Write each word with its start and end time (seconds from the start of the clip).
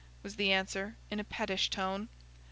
was 0.23 0.35
the 0.35 0.51
answer, 0.51 0.95
in 1.11 1.19
a 1.19 1.23
pettish 1.23 1.69
tone. 1.69 2.09